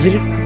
[0.00, 0.40] Разре-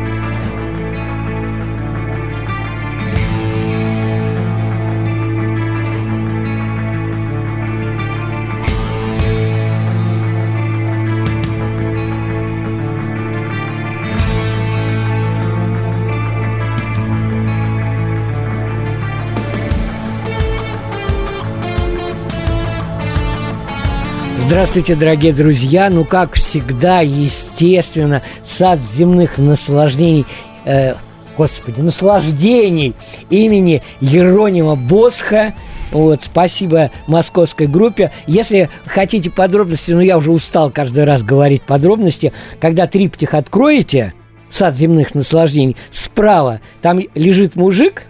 [24.46, 25.88] Здравствуйте, дорогие друзья!
[25.90, 28.23] Ну, как всегда, естественно,
[28.57, 30.27] сад земных наслаждений,
[30.65, 30.95] э,
[31.37, 32.95] господи, наслаждений
[33.30, 35.55] имени Еронима Босха.
[35.91, 38.13] Вот, спасибо московской группе.
[38.27, 44.15] Если хотите подробности, ну, я уже устал каждый раз говорить подробности, когда триптих откроете,
[44.51, 48.05] сад земных наслаждений, справа там лежит мужик,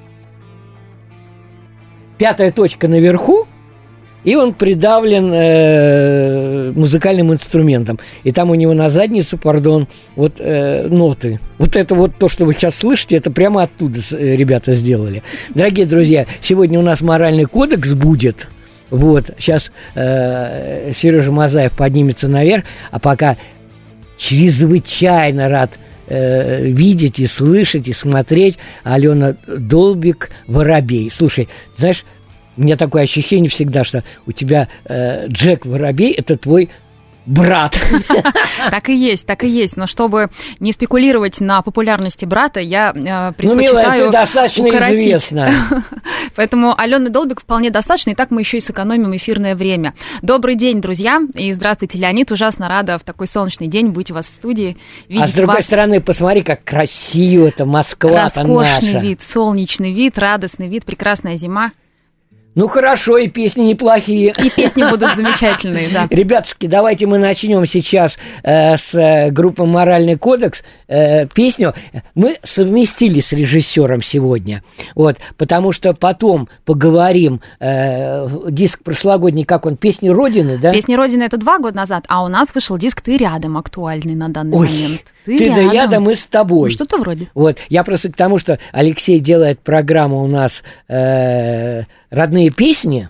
[2.19, 3.47] пятая точка наверху,
[4.25, 7.99] и он придавлен э, музыкальным инструментом.
[8.25, 11.41] И там у него на заднице, пардон, вот э, ноты.
[11.59, 15.23] Вот это вот то, что вы сейчас слышите, это прямо оттуда э, ребята сделали.
[15.55, 18.49] Дорогие друзья, сегодня у нас моральный кодекс будет.
[18.91, 23.37] Вот, сейчас э, Сережа Мазаев поднимется наверх, а пока
[24.17, 25.71] чрезвычайно рад
[26.07, 31.11] э, видеть и слышать и смотреть Алена Долбик Воробей.
[31.11, 32.05] Слушай, знаешь,
[32.57, 36.71] у меня такое ощущение всегда, что у тебя э, Джек Воробей это твой
[37.27, 37.79] брат.
[38.71, 39.77] Так и есть, так и есть.
[39.77, 40.29] Но чтобы
[40.61, 45.01] не спекулировать на популярности брата, я э, Ну, милая, предпочитаю ты достаточно укоротить.
[45.01, 45.51] известна.
[46.37, 49.95] Поэтому Алены Долбик вполне достаточно, и так мы еще и сэкономим эфирное время.
[50.23, 52.31] Добрый день, друзья, и здравствуйте, Леонид.
[52.33, 54.77] Ужасно рада в такой солнечный день быть у вас в студии,
[55.09, 55.65] видеть А с другой вас.
[55.65, 58.99] стороны, посмотри, как красиво это Москва-то Роскошный наша.
[59.07, 61.73] вид, солнечный вид, радостный вид, прекрасная зима.
[62.55, 64.33] Ну хорошо, и песни неплохие.
[64.43, 66.07] И песни будут замечательные, да.
[66.09, 71.75] Ребятушки, давайте мы начнем сейчас э, с э, группы «Моральный кодекс» э, песню.
[72.15, 74.63] Мы совместили с режиссером сегодня,
[74.95, 80.73] вот, потому что потом поговорим, э, диск прошлогодний, как он, «Песни Родины», да?
[80.73, 84.29] Песня Родина это два года назад, а у нас вышел диск Ты рядом актуальный на
[84.29, 85.03] данный Ой, момент.
[85.25, 86.71] ты, да я, да мы с тобой.
[86.71, 87.29] Ну, что-то вроде.
[87.35, 91.83] Вот, я просто к тому, что Алексей делает программу у нас э,
[92.15, 93.09] «Родные песни»,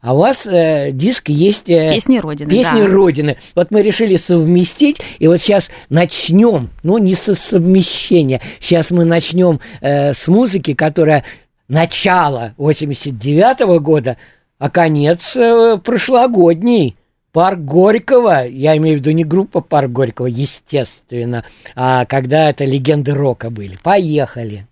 [0.00, 1.68] а у вас э, диск есть...
[1.68, 2.86] э, Песни Родины, Песни да.
[2.86, 3.36] Родины.
[3.56, 9.58] Вот мы решили совместить, и вот сейчас начнем, ну, не со совмещения, сейчас мы начнем
[9.80, 11.24] э, с музыки, которая
[11.66, 14.16] начало 89 года,
[14.58, 16.96] а конец э, прошлогодний.
[17.32, 23.12] Парк Горького, я имею в виду не группа Парк Горького, естественно, а когда это легенды
[23.12, 23.78] рока были.
[23.82, 24.66] Поехали.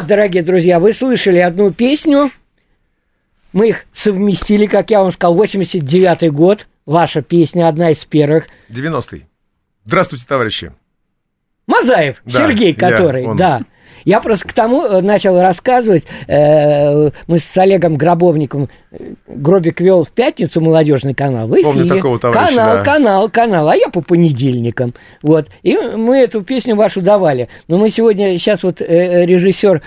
[0.00, 2.30] Вот, дорогие друзья, вы слышали одну песню.
[3.52, 6.66] Мы их совместили, как я вам сказал, 89-й год.
[6.86, 8.46] Ваша песня одна из первых.
[8.70, 9.26] 90-й.
[9.84, 10.72] Здравствуйте, товарищи.
[11.66, 13.36] Мазаев, Да, Сергей, я, который, он.
[13.36, 13.60] да.
[14.04, 16.04] Я просто к тому э, начал рассказывать.
[16.26, 21.48] э, мы с Олегом Гробовником э, Гробик вел в пятницу молодежный канал.
[21.48, 21.96] В Помню эфире.
[21.96, 22.82] такого товарища, Канал, да.
[22.84, 23.68] канал, канал.
[23.68, 24.94] А я по понедельникам.
[25.22, 25.48] Вот.
[25.62, 27.48] И мы эту песню вашу давали.
[27.68, 29.82] Но мы сегодня, сейчас вот режиссер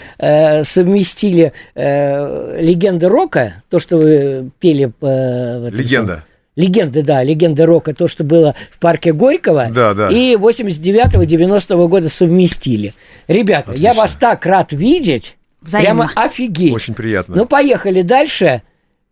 [0.63, 4.91] совместили легенды рока, то, что вы пели.
[5.01, 6.23] Легенда.
[6.55, 9.69] Легенды, да, легенды рока, то, что было в парке Горького.
[9.71, 10.09] Да, да.
[10.09, 12.93] И 89-90 года совместили.
[13.27, 14.01] Ребята, я Отлично.
[14.01, 15.35] вас так рад видеть.
[15.61, 16.07] Взаимно.
[16.09, 16.73] Прямо офигеть.
[16.73, 17.35] Очень приятно.
[17.35, 18.61] Ну, поехали дальше.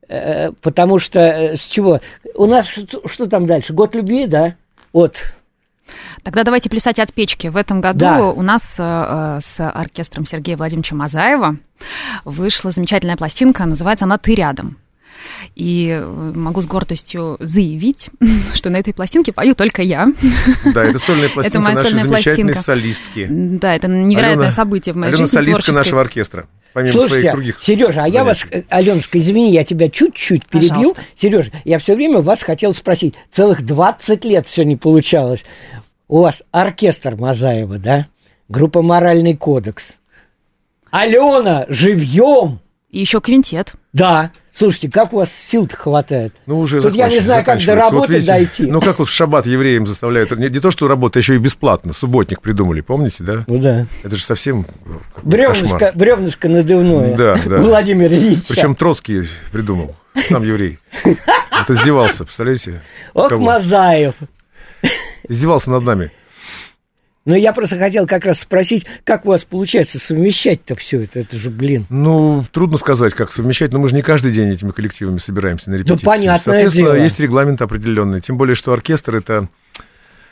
[0.08, 2.02] э, Потому что э, с чего?
[2.36, 3.74] У нас что, что там дальше?
[3.74, 4.56] Год любви, да?
[4.94, 5.24] Вот.
[6.24, 7.48] Тогда давайте плясать от печки.
[7.48, 8.28] В этом году Да.
[8.30, 11.58] у нас э, э, с оркестром Сергея Владимировича Мазаева
[12.26, 14.78] вышла замечательная пластинка, называется она «Ты рядом».
[15.56, 18.09] И э, могу с гордостью заявить,
[18.53, 20.07] что на этой пластинке пою только я.
[20.74, 22.63] Да, это сольная пластинка моя нашей сольная замечательной пластинка.
[22.63, 23.27] солистки.
[23.30, 25.77] Да, это невероятное Алена- событие в моей Алена жизни солистка творческой.
[25.77, 26.48] нашего оркестра.
[26.74, 28.65] Помимо своих Слушайте, других Сережа, а я вас, занятий.
[28.69, 30.69] Аленушка, извини, я тебя чуть-чуть перебью.
[30.69, 31.01] Пожалуйста.
[31.18, 33.13] Сережа, я все время вас хотел спросить.
[33.31, 35.44] Целых 20 лет все не получалось.
[36.07, 38.07] У вас оркестр Мазаева, да?
[38.47, 39.86] Группа «Моральный кодекс».
[40.92, 42.59] Алена, живьем!
[42.92, 43.74] И еще квинтет.
[43.94, 44.32] Да.
[44.54, 46.34] Слушайте, как у вас сил-то хватает?
[46.46, 48.66] Ну, уже Тут я не знаю, как до работы видите, дойти.
[48.66, 50.31] Ну, как вот в шаббат евреям заставляют.
[50.38, 51.94] Не, не то, что работа, еще и бесплатно.
[51.94, 53.45] Субботник придумали, помните, да?
[53.48, 53.88] Ну да.
[54.04, 57.16] Это же совсем какой-то Бревнышко, бревнышко надувное.
[57.16, 57.60] Да, да.
[57.60, 58.44] У Владимира Ильича.
[58.50, 59.95] Причем Троцкий придумал,
[60.28, 60.80] сам еврей.
[61.04, 62.81] Это издевался, представляете?
[63.14, 63.31] Ох?
[63.31, 64.16] Мазаев.
[65.30, 66.12] Издевался над нами.
[67.23, 71.19] Ну, я просто хотел как раз спросить, как у вас получается совмещать-то все это?
[71.19, 71.85] Это же, блин.
[71.90, 75.75] Ну, трудно сказать, как совмещать, но мы же не каждый день этими коллективами собираемся на
[75.75, 76.04] репетиции.
[76.04, 77.04] понятное Соответственно, дело.
[77.04, 78.21] есть регламент определенный.
[78.21, 79.49] Тем более, что оркестр это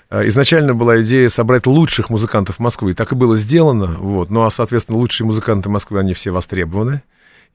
[0.09, 2.95] э, изначально была идея собрать лучших музыкантов Москвы.
[2.95, 3.97] Так и было сделано.
[3.99, 4.31] Вот.
[4.31, 7.03] Ну, а, соответственно, лучшие музыканты Москвы, они все востребованы.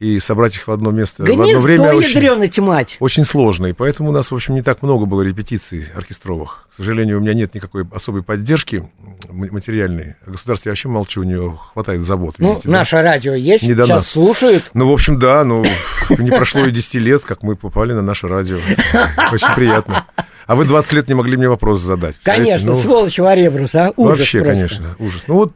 [0.01, 2.97] И собрать их в одно место в одно Гнездо время очень, мать.
[2.99, 3.67] очень сложно.
[3.67, 6.67] И поэтому у нас, в общем, не так много было репетиций оркестровых.
[6.73, 8.89] К сожалению, у меня нет никакой особой поддержки
[9.31, 10.17] материальной.
[10.27, 12.35] О государстве я вообще молчу, у нее хватает забот.
[12.39, 12.79] Ну, видите, да.
[12.79, 14.09] наше радио есть, Не до сейчас нас.
[14.09, 14.65] слушают.
[14.75, 15.65] Ну, в общем, да, ну,
[16.19, 18.59] не прошло и 10 лет, как мы попали на наше радио.
[19.33, 20.07] Очень приятно.
[20.47, 22.17] А вы 20 лет не могли мне вопрос задать.
[22.23, 22.73] Конечно?
[22.73, 23.93] Ну, сволочь Варебрус, а?
[23.97, 24.55] Ужас Вообще, просто.
[24.55, 25.25] конечно, ужас.
[25.27, 25.53] Ну вот,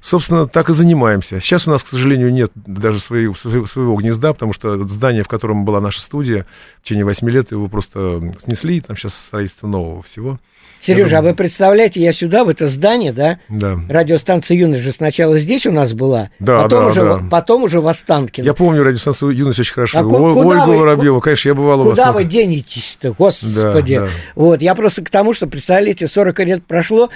[0.00, 1.40] собственно, так и занимаемся.
[1.40, 5.64] Сейчас у нас, к сожалению, нет даже своего, своего гнезда, потому что здание, в котором
[5.64, 6.46] была наша студия,
[6.80, 10.38] в течение 8 лет его просто снесли, там сейчас строительство нового всего.
[10.82, 13.38] Сережа, а вы представляете, я сюда, в это здание, да?
[13.48, 13.78] Да.
[13.88, 17.22] Радиостанция «Юность» же сначала здесь у нас была, Да, потом, да, уже, да.
[17.30, 18.44] потом уже в Останкино.
[18.44, 19.98] Я помню радиостанцию «Юность» очень хорошо.
[19.98, 21.90] А О- куда Ольгу вы- Воробьеву, конечно, я бывал у вас.
[21.92, 23.54] Куда вы денетесь-то, господи?
[23.54, 24.08] Да, да.
[24.34, 27.10] Вот, я просто к тому, что, представляете, 40 лет прошло,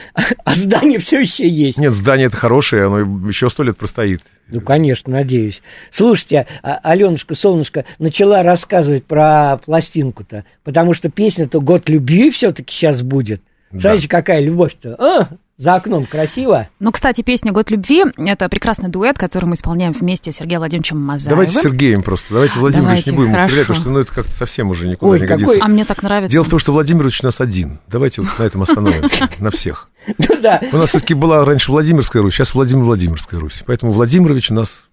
[0.44, 1.76] а здание все еще есть.
[1.76, 4.20] Нет, здание это хорошее, оно еще сто лет простоит.
[4.48, 5.60] Ну, конечно, надеюсь.
[5.90, 13.02] Слушайте, а- Аленушка, солнышко, начала рассказывать про пластинку-то, потому что песня-то «Год любви» все-таки сейчас
[13.02, 13.42] будет.
[13.72, 14.94] Знаете, какая любовь-то?
[14.98, 16.68] А, за окном красиво.
[16.80, 20.98] Ну, кстати, песня «Год любви»— это прекрасный дуэт, который мы исполняем вместе с Сергеем Владимировичем
[21.00, 21.30] Мазаевым.
[21.46, 22.26] Давайте Сергеем просто.
[22.34, 23.44] Давайте Владимир Давайте, не будем хорошо.
[23.46, 25.64] употреблять, потому что ну, это как-то совсем уже никуда Ой, не какой- годится.
[25.64, 26.32] А мне так нравится.
[26.32, 27.78] Дело в том, что Владимирович у нас один.
[27.88, 29.28] Давайте вот на этом остановимся.
[29.40, 29.88] На всех.
[30.06, 33.62] Ну да, У нас все-таки была раньше Владимирская Русь, сейчас Владимир Владимирская Русь.
[33.66, 34.85] Поэтому Владимирович у нас...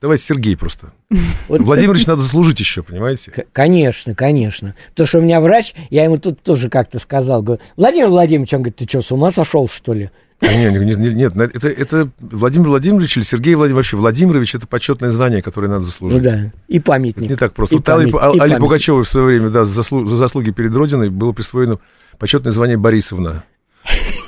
[0.00, 0.92] Давайте Сергей просто.
[1.48, 3.46] Вот- Владимирович надо заслужить еще, понимаете?
[3.52, 4.74] Конечно, конечно.
[4.90, 8.60] Потому что у меня врач, я ему тут тоже как-то сказал, говорю, Владимир Владимирович, он
[8.62, 10.10] говорит, ты что, с ума сошел, что ли?
[10.40, 13.86] А не, не- не- нет, на- это, это Владимир Владимирович или Сергей Владимирович.
[13.92, 16.22] Вообще, Владимирович это почетное звание, которое надо Ну заслужить.
[16.22, 17.30] да, и памятник.
[17.30, 17.74] Не так просто.
[17.74, 18.56] И Вот Али, память- и Али.
[18.58, 21.78] Пугачевой в свое время, да, за заслуги перед Родиной было присвоено
[22.20, 23.42] почетное звание Борисовна.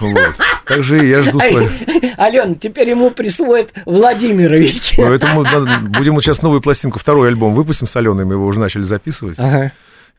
[0.01, 0.35] Вот.
[0.65, 1.69] Также я жду свою.
[2.17, 4.95] Алена, теперь ему присвоит Владимирович.
[4.97, 8.61] Поэтому надо- будем вот сейчас новую пластинку, второй альбом выпустим с Аленой, мы его уже
[8.61, 9.39] начали записывать.
[9.39, 9.73] Ага.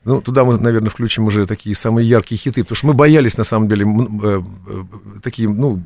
[0.04, 3.44] Ну, туда мы, наверное, включим уже такие самые яркие хиты, потому что мы боялись, на
[3.44, 4.84] самом деле, э, э,
[5.24, 5.80] такие, ну,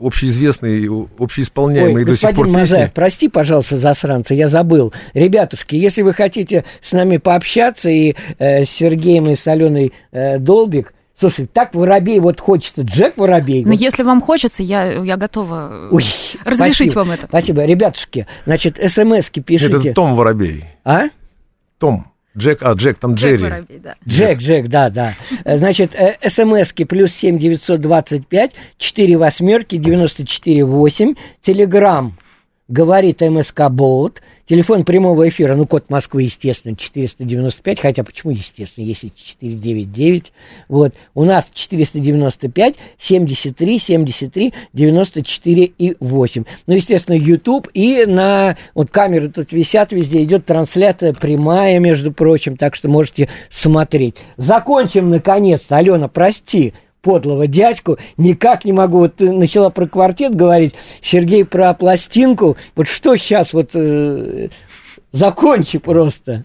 [0.00, 0.88] общеизвестные,
[1.18, 2.92] общеисполняемые Ой, до сих пор Мазаев, песни.
[2.94, 4.92] прости, пожалуйста, засранца, я забыл.
[5.12, 10.38] Ребятушки, если вы хотите с нами пообщаться и э, с Сергеем и с Аленой э,
[10.38, 13.64] Долбик, слушай, так Воробей вот хочется, Джек Воробей.
[13.64, 13.80] Но вот.
[13.80, 16.04] если вам хочется, я, я готова Ой,
[16.44, 17.26] разрешить спасибо, вам это.
[17.26, 17.64] Спасибо.
[17.64, 19.76] Ребятушки, значит, смс-ки Нет, пишите.
[19.76, 20.64] это Том Воробей.
[20.84, 21.04] А?
[21.78, 22.06] Том.
[22.36, 23.50] Джек, а, Джек, там Джек Джерри.
[23.50, 23.94] Воробей, да.
[24.06, 25.14] Джек, Джек, да, да.
[25.44, 32.16] Э, Значит, э, смски плюс семь девятьсот двадцать пять, четыре восьмерки, девяносто четыре восемь, телеграмм
[32.68, 34.22] говорит МСК Болт.
[34.48, 40.32] Телефон прямого эфира, ну, код Москвы, естественно, 495, хотя почему, естественно, если 499,
[40.68, 46.44] вот, у нас 495, 73, 73, 94 и 8.
[46.66, 52.56] Ну, естественно, YouTube и на, вот камеры тут висят везде, идет трансляция прямая, между прочим,
[52.56, 54.16] так что можете смотреть.
[54.38, 56.72] Закончим, наконец-то, Алена, прости,
[57.08, 58.98] подлого дядьку, никак не могу.
[58.98, 62.58] Вот ты начала про квартет говорить, Сергей про пластинку.
[62.76, 64.48] Вот что сейчас вот э,
[65.10, 66.44] закончи просто.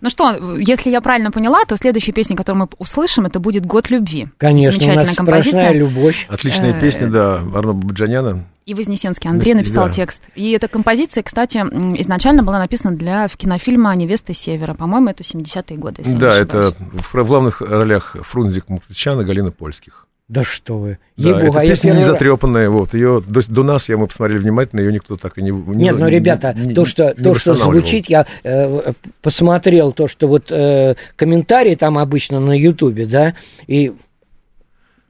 [0.00, 3.90] Ну что, если я правильно поняла, то следующая песня, которую мы услышим, это будет «Год
[3.90, 4.28] любви».
[4.38, 5.72] Конечно, у Замечательная нас композиция.
[5.72, 6.26] любовь.
[6.28, 8.44] Отличная Э, песня, да, Арно Баджаняна.
[8.66, 9.92] И Вознесенский Андрей написал Да.
[9.92, 10.22] текст.
[10.36, 11.56] И эта композиция, кстати,
[12.00, 14.74] изначально была написана для кинофильма «Невеста Севера».
[14.74, 19.20] По-моему, это 70-е годы, если я не Да, это в, в главных ролях Фрунзик Муктычан
[19.20, 20.06] и Галина Польских.
[20.30, 20.98] Да что вы.
[21.16, 24.06] Да, Ей-богу, эта а песня не первый затрепанная, вот, ее до, до нас, я мы
[24.06, 25.50] посмотрели внимательно, ее никто так и не...
[25.50, 30.06] не- Нет, ну, ребята, не- то, что, не то, что звучит, я э, посмотрел то,
[30.06, 33.34] что вот э, комментарии там обычно на Ютубе, да,
[33.66, 33.92] и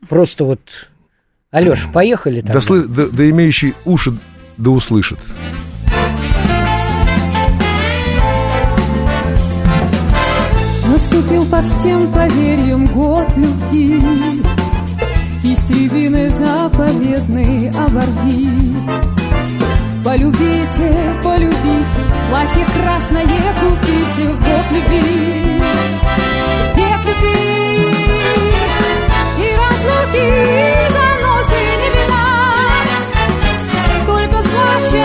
[0.08, 0.60] просто вот...
[1.50, 2.52] Алеш, поехали там.
[2.54, 4.16] Да, слы- да- да имеющий уши
[4.56, 5.18] да услышит.
[10.88, 14.00] Наступил по всем поверьям год любви,
[15.52, 18.76] Истребины заповедный оборви.
[20.04, 25.60] Полюбите, полюбите, платье красное купите в год любви.
[26.76, 27.90] Век любви
[29.38, 32.28] и разлуки, и заносы не беда,
[34.06, 35.02] Только слаще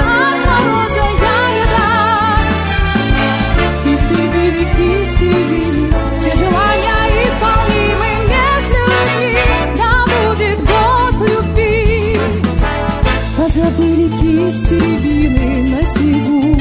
[14.64, 16.58] Рябины на снегу.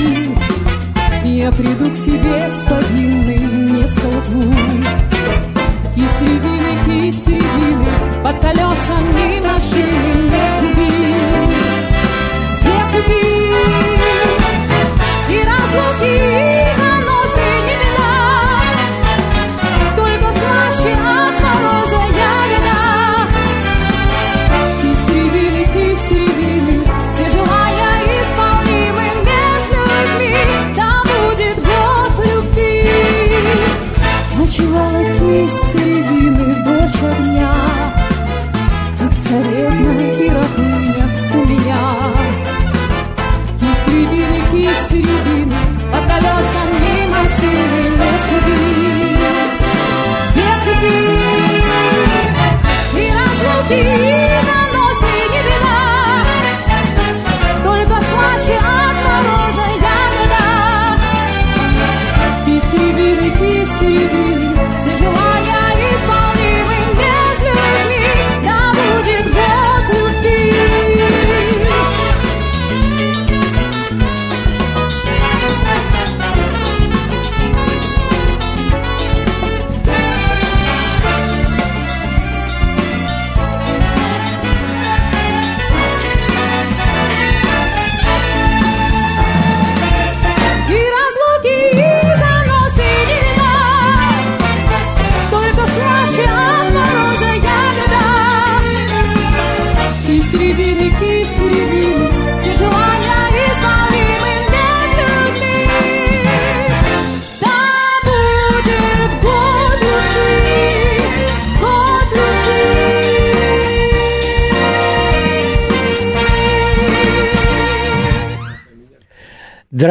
[1.24, 4.52] Я приду к тебе с повинной, не солгу
[5.94, 7.86] Истребины, кисти рябины
[8.24, 11.14] Под колесами машины не сгуби.
[12.64, 13.52] Век любви
[15.30, 16.53] и разлуки,
[37.04, 37.52] огня,
[38.98, 41.82] Как царевна и рабыня у меня.
[43.60, 45.56] Кисть рябины, кисть рябины,
[45.92, 48.58] Под колесами машины не сгуби.
[50.36, 51.04] Век любви
[52.96, 54.03] и разлуки,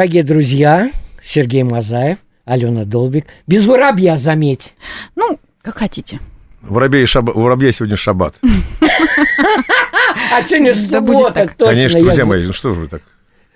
[0.03, 0.91] Дорогие друзья,
[1.23, 3.25] Сергей Мазаев, Алена Долбик.
[3.47, 4.73] Без воробья, заметь.
[5.15, 6.19] Ну, как хотите.
[6.61, 8.35] Воробей у воробья сегодня шаббат.
[8.41, 11.73] А сегодня суббота, точно.
[11.73, 13.01] Конечно, друзья мои, ну что же вы так?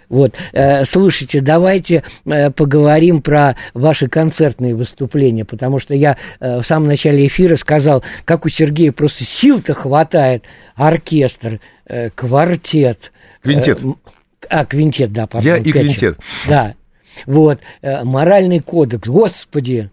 [0.07, 6.63] Вот, э, слушайте, давайте э, поговорим про ваши концертные выступления, потому что я э, в
[6.63, 10.45] самом начале эфира сказал, как у Сергея просто сил-то хватает.
[10.75, 11.59] Оркестр,
[12.15, 13.11] квартет.
[13.41, 13.81] Квинтет.
[14.49, 15.51] А, квинтет, да, пардон.
[15.51, 16.17] Я и пять квинтет.
[16.47, 16.73] Да,
[17.25, 19.89] вот, э, моральный кодекс, господи,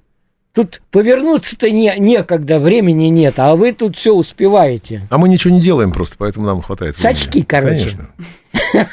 [0.52, 5.06] тут повернуться-то не, некогда, времени нет, а вы тут все успеваете.
[5.11, 7.16] А мы ничего не делаем просто, поэтому нам хватает времени.
[7.16, 7.90] Сачки, короче.
[7.90, 8.08] Конечно.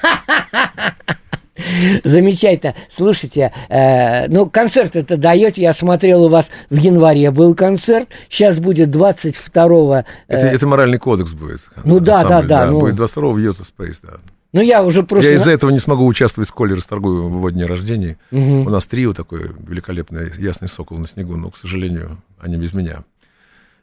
[2.03, 2.75] Замечательно.
[2.89, 5.61] Слушайте, э, ну, концерт это даете.
[5.61, 8.09] Я смотрел, у вас в январе был концерт.
[8.29, 9.95] Сейчас будет 22-го.
[9.97, 11.61] э, Это, это моральный кодекс будет.
[11.83, 12.79] Ну да, ансамбль, да, да, ну.
[12.79, 14.13] Будет 22-го в Йота Спейс, да.
[14.53, 15.29] Ну, я уже просто...
[15.29, 18.17] Я из-за этого не смогу участвовать в Коле Расторгуевым в его дне рождения.
[18.31, 18.67] Мгм.
[18.67, 23.03] У нас трио такое великолепное, ясный сокол на снегу, но, к сожалению, они без меня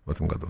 [0.05, 0.49] в этом году.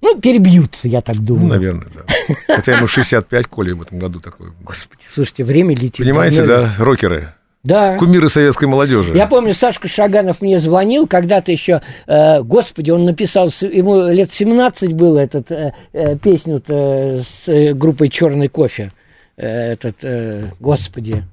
[0.00, 1.48] Ну, перебьются, я так Ну, думаю.
[1.48, 2.34] наверное, да.
[2.56, 4.48] Хотя ему 65 Коле в этом году такой.
[4.62, 5.98] Господи, слушайте, время летит.
[5.98, 7.96] Понимаете, да, рокеры, Да.
[7.98, 9.14] кумиры советской молодежи.
[9.16, 14.92] Я помню, Сашка Шаганов мне звонил, когда-то еще, э, господи, он написал, ему лет 17
[14.94, 18.92] было, этот, э, э, песню-то с э, группой «Черный кофе»,
[19.36, 21.24] этот, э, господи,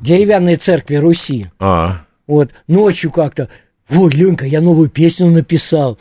[0.00, 1.46] «Деревянные церкви Руси».
[1.58, 3.48] А, Вот, ночью как-то,
[3.88, 5.98] вот, Ленька, я новую песню написал.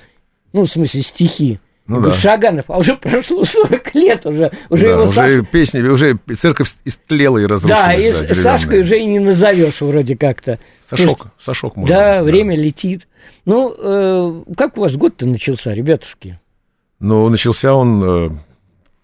[0.53, 1.59] Ну, в смысле, стихи.
[1.85, 2.13] Ну да.
[2.13, 6.73] Шаганов, а уже прошло 40 лет, уже, уже да, его уже Саш- песни, уже церковь
[6.85, 7.83] истлела и разрушилась.
[7.83, 8.35] Да, и деревянная.
[8.35, 10.59] Сашкой уже и не назовешь вроде как-то.
[10.87, 11.93] Сашок, Сашок можно.
[11.93, 13.05] Да, время летит.
[13.45, 16.39] Ну, э, как у вас год-то начался, ребятушки?
[16.99, 18.29] Ну, начался он э,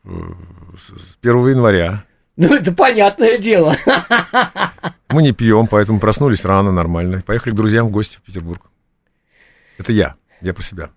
[0.05, 0.09] э,
[0.77, 2.05] с 1 января.
[2.39, 3.75] Ну, это понятное дело.
[5.09, 7.21] Мы не пьем, поэтому проснулись рано, нормально.
[7.25, 8.61] Поехали к друзьям в гости в Петербург.
[9.77, 10.89] Это я, я по себя.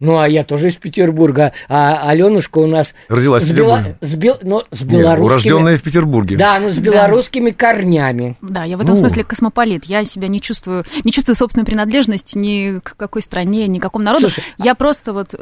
[0.00, 1.52] Ну, а я тоже из Петербурга.
[1.68, 2.92] А Аленушка у нас...
[3.08, 5.24] Родилась в с, бела- с, бел- но с Нет, белорусскими...
[5.52, 6.36] урожденная в Петербурге.
[6.36, 8.36] Да, но с белорусскими корнями.
[8.42, 9.00] Да, я в этом Ну.
[9.00, 9.84] смысле космополит.
[9.86, 14.04] Я себя не чувствую, не чувствую собственную принадлежность ни к какой стране, ни к какому
[14.04, 14.28] народу.
[14.28, 15.34] Слушай, я просто вот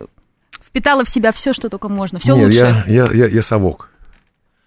[0.65, 2.85] впитала в себя все, что только можно, все лучшее.
[2.87, 3.89] я, я, я, я совок.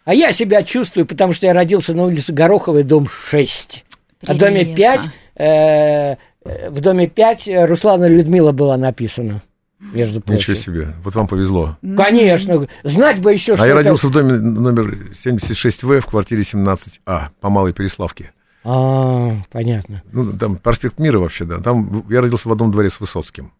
[0.05, 3.83] А я себя чувствую, потому что я родился на улице Гороховой, дом 6.
[4.27, 4.75] А в доме Прелестно.
[4.75, 6.15] 5, э,
[6.45, 9.41] э, в доме 5 Руслана Людмила была написана,
[9.79, 10.37] между прочим.
[10.37, 10.93] Ничего себе.
[11.03, 11.77] Вот вам повезло.
[11.97, 16.43] Конечно, знать бы еще, что А я это- родился в доме номер 76В в квартире
[16.43, 18.31] 17А по Малой Переславке.
[18.63, 20.01] А, понятно.
[20.11, 21.59] Ну, там проспект Мира вообще, да.
[21.59, 23.51] Там я родился в одном дворе с Высоцким,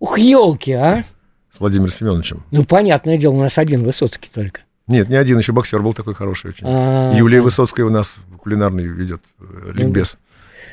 [0.00, 1.04] Ух, елки, а?
[1.54, 2.42] с Владимиром Семеновичем.
[2.50, 4.62] Ну, понятное дело, у нас один Высоцкий только.
[4.86, 6.66] Нет, не один, еще боксер был такой хороший очень.
[6.66, 7.40] А, Юлия.
[7.40, 10.16] Высоцкая у нас кулинарный ведет э, ликбез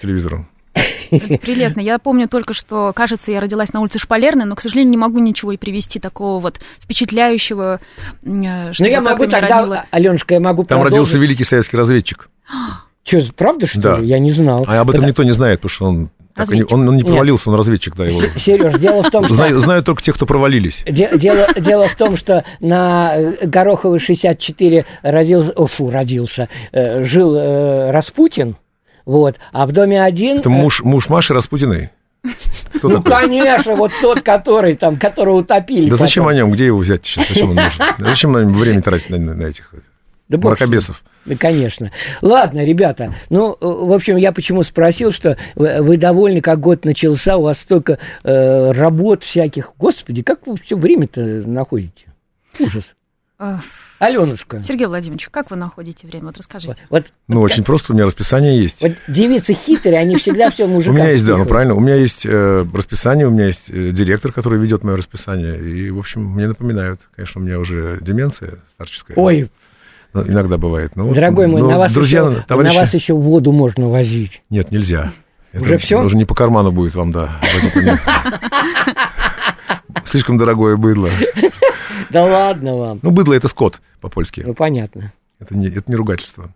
[0.02, 0.48] телевизором.
[1.10, 1.80] Прелестно.
[1.82, 5.20] Я помню только, что, кажется, я родилась на улице Шпалерной, но, к сожалению, не могу
[5.20, 9.86] ничего и привести такого вот впечатляющего, э, Ну, чтобы я как могу тогда, родила.
[9.92, 10.92] Аленушка, я могу Там продолжить.
[10.94, 12.30] родился великий советский разведчик.
[13.04, 13.98] Чё, правда, что Да.
[13.98, 14.08] ли?
[14.08, 14.66] Я не знал.
[14.68, 17.08] А об этом Это- никто не знает, потому что он, так он, он не Нет.
[17.08, 18.22] провалился, он разведчик, да, его.
[18.38, 19.34] Сереж, дело в том, что...
[19.34, 20.84] Знаю, знаю только тех, кто провалились.
[20.86, 27.04] Де- Дело, дело в том, что на э, Гороховой 64 родился, о, фу, родился, э,
[27.04, 28.56] жил э, Распутин,
[29.06, 30.38] вот, а в доме один...
[30.38, 31.90] Это э, муж, муж Маши Распутиной.
[32.76, 33.12] Кто ну, такой?
[33.12, 35.90] конечно, вот тот, который там, которого утопили.
[35.90, 36.36] Да зачем потом.
[36.36, 36.52] о нем?
[36.52, 37.28] Где его взять сейчас?
[37.30, 37.82] Зачем он нужен?
[37.98, 39.74] Зачем нам время тратить на, на- этих
[40.28, 41.02] Да мракобесов?
[41.26, 41.92] Да, конечно.
[42.22, 46.86] Ладно, ребята, ну, э, в общем, я почему спросил, что вы, вы довольны, как год
[46.86, 49.74] начался, у вас столько э, работ всяких.
[49.78, 52.06] Господи, как вы все время-то находите?
[52.60, 52.96] Ужас.
[53.40, 53.62] Эх,
[54.00, 56.26] Аленушка, Сергей Владимирович, как вы находите время?
[56.26, 56.76] Вот расскажите.
[56.90, 58.82] вот, Ну, очень просто, у меня расписание есть.
[58.82, 61.96] вот девицы хитрые, они всегда все У мужикам меня есть, да, ну правильно, у меня
[61.96, 66.26] есть э, расписание, у меня есть э, директор, который ведет мое расписание, и, в общем,
[66.26, 67.00] мне напоминают.
[67.16, 69.16] Конечно, у меня уже деменция старческая.
[69.18, 69.50] Ой,
[70.14, 70.96] Иногда бывает.
[70.96, 72.74] Ну, вот, дорогой мой, ну, на, вас друзья, еще, товарищи...
[72.74, 74.42] на вас еще воду можно возить.
[74.50, 75.12] Нет, нельзя.
[75.52, 76.04] Это Уже всё?
[76.04, 77.40] Уже не по карману будет вам, да.
[80.06, 81.10] Слишком дорогое быдло.
[82.10, 83.00] Да ладно вам.
[83.02, 84.44] Ну, быдло это скот по-польски.
[84.46, 85.14] Ну, понятно.
[85.40, 86.54] Это не, это не ругательство.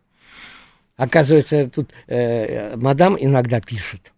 [0.98, 4.13] Оказывается, тут э, мадам иногда пишет.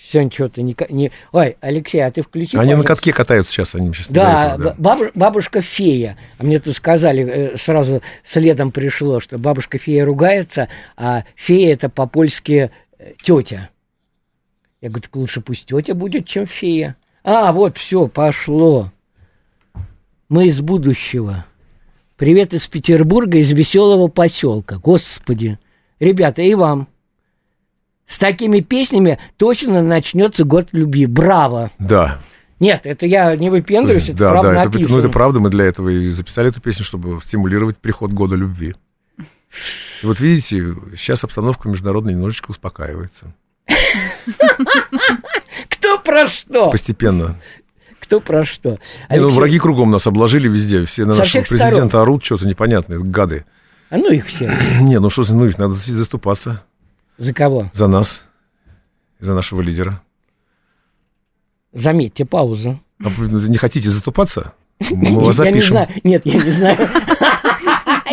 [0.00, 1.10] Сегодня что-то не, не...
[1.32, 2.88] Ой, Алексей, а ты включи, Они на пожалуйста.
[2.88, 4.08] катке катаются сейчас, они сейчас.
[4.10, 6.16] Да, до этого, б- бабу- бабушка фея.
[6.38, 11.88] А мне тут сказали, э, сразу следом пришло, что бабушка фея ругается, а фея это
[11.88, 12.70] по-польски
[13.22, 13.70] тетя.
[14.80, 16.96] Я говорю, так лучше пусть тетя будет, чем фея.
[17.24, 18.90] А, вот, все, пошло.
[20.28, 21.44] Мы из будущего.
[22.16, 24.78] Привет из Петербурга, из веселого поселка.
[24.78, 25.58] Господи.
[26.00, 26.88] Ребята, и вам.
[28.06, 31.06] С такими песнями точно начнется год любви.
[31.06, 31.70] Браво!
[31.78, 32.20] Да.
[32.60, 34.94] Нет, это я не выпендриваюсь, это да, правда да, это, написано.
[34.94, 38.76] ну это правда, мы для этого и записали эту песню, чтобы стимулировать приход года любви.
[40.02, 43.34] И вот видите, сейчас обстановка международная немножечко успокаивается.
[45.68, 46.70] Кто про что?
[46.70, 47.36] Постепенно.
[47.98, 48.78] Кто про что?
[49.10, 53.44] Не, ну, враги кругом нас обложили везде, все на нашего президента орут, что-то непонятное, гады.
[53.90, 54.46] А ну их все.
[54.80, 56.62] Не, ну что, ну их надо за- заступаться
[57.18, 57.70] За кого?
[57.74, 58.22] за нас,
[59.20, 60.00] за нашего лидера.
[61.72, 62.80] Заметьте, паузу.
[63.04, 64.52] А вы не хотите заступаться?
[64.90, 65.72] Мы вас я не запишем.
[65.72, 65.88] знаю.
[66.04, 66.90] Нет, я не знаю.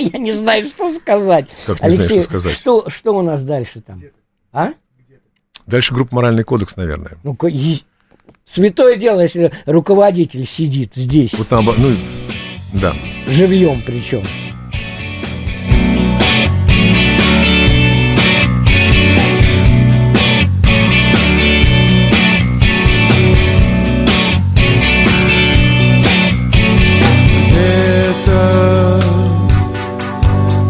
[0.02, 1.48] Я не знаю, что сказать.
[1.66, 2.54] Как не знаешь, Алексей, что сказать?
[2.54, 4.02] что, что у нас дальше там?
[4.54, 4.70] А?
[5.66, 7.18] Дальше группа «Моральный кодекс», наверное.
[7.24, 7.36] Ну,
[8.46, 11.90] святое дело, если руководитель сидит здесь, Вот там, ну,
[12.76, 12.96] да.
[13.28, 14.24] живьем причем.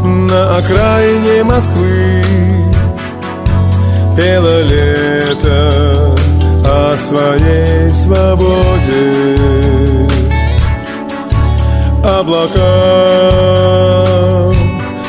[0.06, 2.24] На окраине Москвы
[4.16, 6.16] Пело лето
[6.66, 9.40] о своей свободе.
[12.04, 12.60] Облака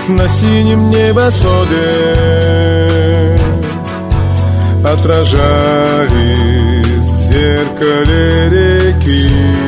[0.08, 1.76] на синем небосводе
[4.84, 6.06] Отражались
[6.86, 9.59] в зеркале реки.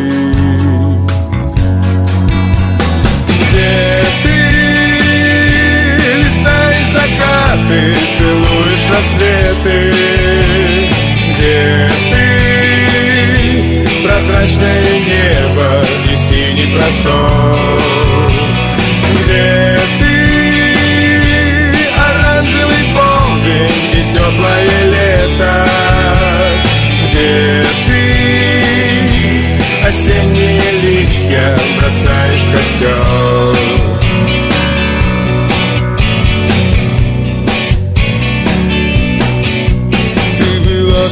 [7.72, 9.78] Закаты, целуешь рассветы.
[11.34, 12.24] Где ты?
[14.04, 15.70] Прозрачное небо
[16.10, 17.58] и синий простор.
[19.14, 20.14] Где ты?
[21.96, 25.54] Оранжевый полдень и теплое лето.
[27.08, 28.02] Где ты?
[29.86, 31.44] Осенние листья
[31.78, 34.01] бросаешь в костер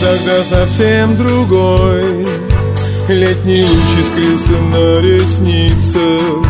[0.00, 2.26] тогда совсем другой.
[3.08, 6.46] Летний луч искрился на ресницах.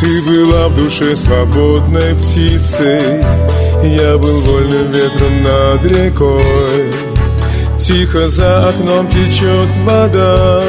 [0.00, 3.24] Ты была в душе свободной птицей.
[3.82, 6.92] Я был вольным ветром над рекой.
[7.80, 10.62] Тихо за окном течет вода.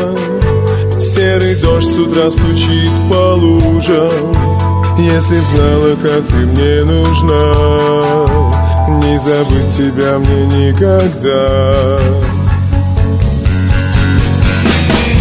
[1.00, 4.36] Серый дождь с утра стучит по лужам.
[4.98, 8.57] Если б знала, как ты мне нужна
[8.88, 12.00] Не забыть тебя мне никогда.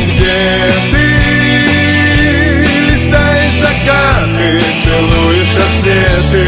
[0.05, 0.39] Где
[0.93, 1.07] ты?
[2.89, 6.45] Листаешь закаты, целуешь рассветы.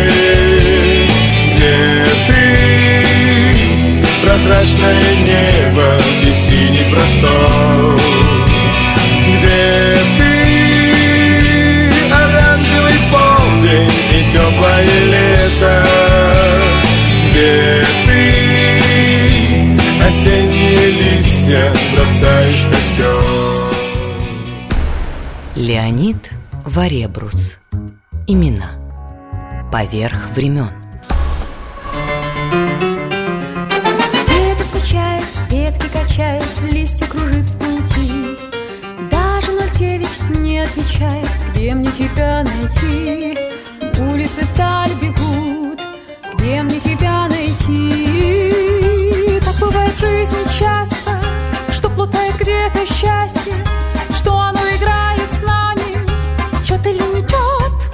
[1.57, 2.43] Где ты?
[4.23, 5.89] Прозрачное небо
[6.23, 7.99] и синий простор.
[9.27, 9.65] Где
[10.19, 10.33] ты?
[12.15, 16.38] Оранжевый полдень и теплое лето
[17.39, 18.21] Где ты
[20.05, 23.23] осенние листья бросаешь в костер
[25.55, 26.31] Леонид
[26.65, 27.59] Варебрус.
[28.27, 28.73] Имена.
[29.71, 30.73] Поверх времен.
[34.27, 38.37] Ветер стучает, ветки качает, листья кружит в пути.
[39.13, 43.39] Даже 09 не отвечает, где мне тебя найти.
[44.11, 45.81] Улицы вдаль бегут,
[46.35, 46.88] где мне тебя
[47.69, 49.41] найти.
[49.45, 51.21] Так бывает в жизни часто,
[51.73, 53.55] что плутает где-то счастье,
[54.17, 56.07] что оно играет с нами,
[56.65, 57.91] чет или не чет.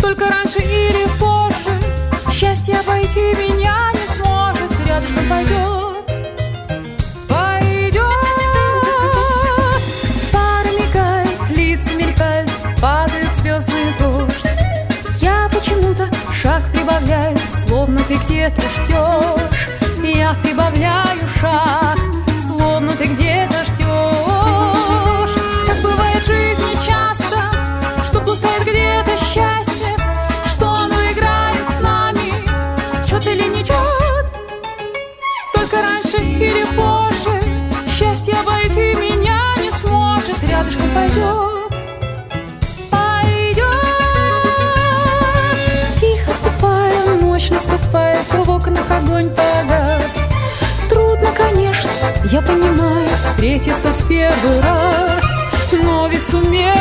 [0.00, 1.70] Только раньше или позже
[2.32, 5.78] Счастье обойти меня не сможет Рядышком пойдет
[12.80, 14.46] Падает звездный дождь
[15.20, 17.36] Я почему-то шаг прибавляю
[17.78, 19.68] Словно ты где-то ждешь
[20.02, 21.96] Я прибавляю шаг.
[22.48, 23.77] Словно ты где-то ждешь
[52.30, 55.24] я понимаю Встретиться в первый раз
[55.82, 56.77] Но ведь сумели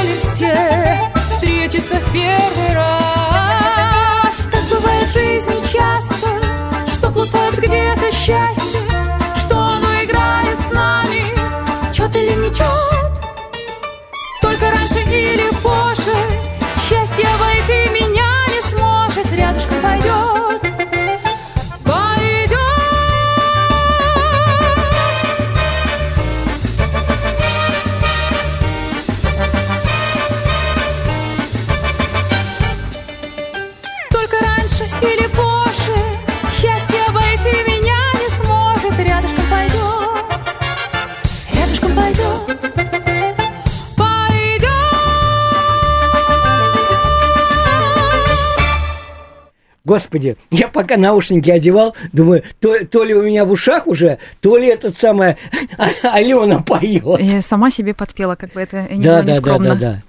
[50.17, 54.57] Господи, я пока наушники одевал, думаю, то, то ли у меня в ушах уже, то
[54.57, 55.37] ли этот самое
[56.01, 57.19] Алена поет.
[57.19, 59.67] Я сама себе подпела, как бы это не Да, было да, да, нескромно.
[59.69, 60.01] да, да.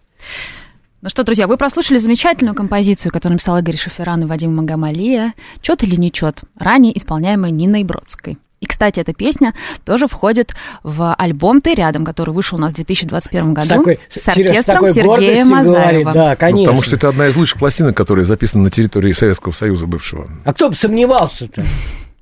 [1.00, 5.84] Ну что, друзья, вы прослушали замечательную композицию, которую написал Игорь Шаферан и Вадим Магамалия «Чет
[5.84, 8.36] или не чет», ранее исполняемая Ниной Бродской.
[8.60, 12.76] И, кстати, эта песня тоже входит в альбом «Ты рядом», который вышел у нас в
[12.76, 15.74] 2021 году С, такой, с с оркестром такой Сергея Мазаева.
[15.80, 16.64] говорит, да, Ну, конечно.
[16.64, 20.28] потому что это одна из лучших пластинок, которые записаны на территории Советского Союза бывшего.
[20.44, 21.64] А кто бы сомневался-то?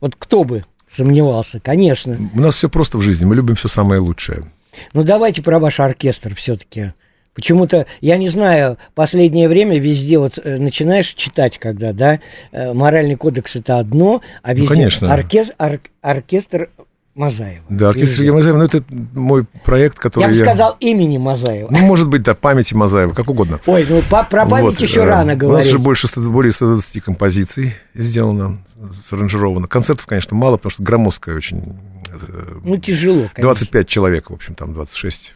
[0.00, 2.18] Вот кто бы сомневался, конечно.
[2.34, 4.50] У нас все просто в жизни, мы любим все самое лучшее.
[4.92, 6.92] Ну, давайте про ваш оркестр все-таки.
[7.36, 12.18] Почему-то, я не знаю, последнее время везде вот э, начинаешь читать, когда, да,
[12.50, 15.06] э, моральный кодекс это одно, а везде конечно.
[15.14, 16.70] оркес- ор- оркестр
[17.14, 17.62] Мазаева.
[17.68, 18.16] Да, оркестр.
[18.16, 21.68] Сергея Мазаева, ну, это мой проект, который Я бы сказал имени Мазаева.
[21.70, 23.60] Ну, может быть, да, памяти Мазаева, как угодно.
[23.66, 25.70] Ой, ну по- про память Вот, еще э, рано У нас говорить.
[25.70, 28.62] же больше, 100 более 120 композиций сделано,
[29.08, 29.66] саранжировано.
[29.66, 31.78] Концертов, конечно, мало, потому что громоздкая очень.
[32.08, 33.42] э, Ну, тяжело, конечно.
[33.42, 35.34] 25 человек, в общем, там 26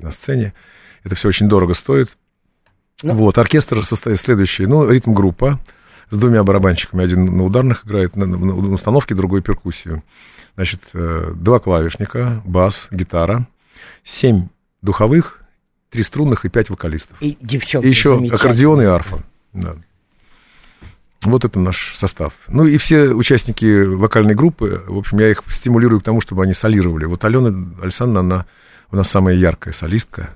[0.00, 0.52] на сцене.
[1.04, 2.16] Это все очень дорого стоит.
[3.02, 3.14] Ну.
[3.14, 4.66] Вот, оркестр состоит следующий.
[4.66, 5.58] Ну, ритм-группа
[6.10, 7.04] с двумя барабанщиками.
[7.04, 10.02] Один на ударных играет, на, на- установке, другой перкуссию.
[10.54, 13.48] Значит, э, два клавишника, бас, гитара,
[14.04, 14.48] семь
[14.82, 15.40] духовых,
[15.90, 17.16] три струнных и пять вокалистов.
[17.20, 19.24] И девчонки И еще аккордеон и арфа.
[19.52, 19.76] Да.
[21.22, 22.34] Вот это наш состав.
[22.48, 26.52] Ну и все участники вокальной группы, в общем, я их стимулирую к тому, чтобы они
[26.52, 27.04] солировали.
[27.04, 27.48] Вот Алена
[27.80, 28.46] Александровна, она
[28.92, 30.30] у нас самая яркая солистка.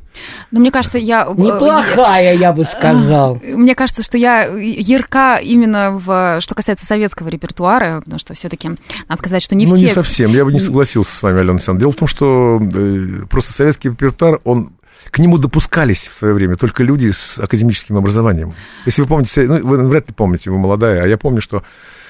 [0.51, 1.27] Но мне кажется, я...
[1.27, 3.39] э, Неплохая, я бы сказал.
[3.45, 9.19] Мне кажется, что я ярка именно в что касается советского репертуара, потому что все-таки надо
[9.19, 9.87] сказать, что не ну, все.
[9.87, 10.31] не совсем.
[10.31, 11.81] Я бы не согласился с вами, Алена Александровна.
[11.81, 14.73] Дело в том, что э, просто советский репертуар, он
[15.11, 18.55] к нему допускались в свое время только люди с академическим образованием.
[18.87, 21.63] Если вы помните, ну, вы вряд ли помните, вы молодая, а я помню, что